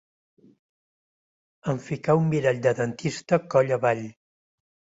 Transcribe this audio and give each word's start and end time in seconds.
Em 1.75 1.83
ficà 1.89 2.17
un 2.21 2.27
mirall 2.33 2.63
de 2.65 2.75
dentista 2.81 3.41
coll 3.55 3.77
avall 3.81 4.05